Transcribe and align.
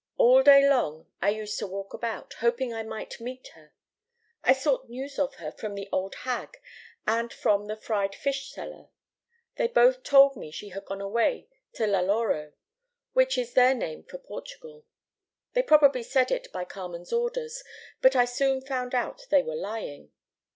All 0.17 0.41
day 0.41 0.67
long 0.67 1.05
I 1.21 1.29
used 1.29 1.59
to 1.59 1.67
walk 1.67 1.93
about, 1.93 2.33
hoping 2.39 2.73
I 2.73 2.81
might 2.81 3.21
meet 3.21 3.49
her. 3.49 3.71
I 4.43 4.51
sought 4.51 4.89
news 4.89 5.19
of 5.19 5.35
her 5.35 5.51
from 5.51 5.75
the 5.75 5.87
old 5.91 6.15
hag, 6.25 6.57
and 7.05 7.31
from 7.31 7.67
the 7.67 7.77
fried 7.77 8.15
fish 8.15 8.49
seller. 8.51 8.87
They 9.57 9.67
both 9.67 10.01
told 10.01 10.35
me 10.35 10.49
she 10.49 10.69
had 10.69 10.85
gone 10.85 11.01
away 11.01 11.49
to 11.73 11.85
Laloro, 11.85 12.53
which 13.13 13.37
is 13.37 13.53
their 13.53 13.75
name 13.75 14.03
for 14.03 14.17
Portugal. 14.17 14.87
They 15.53 15.61
probably 15.61 16.01
said 16.01 16.31
it 16.31 16.51
by 16.51 16.65
Carmen's 16.65 17.13
orders, 17.13 17.63
but 18.01 18.15
I 18.15 18.25
soon 18.25 18.61
found 18.61 18.95
out 18.95 19.27
they 19.29 19.43
were 19.43 19.53
lying. 19.53 20.11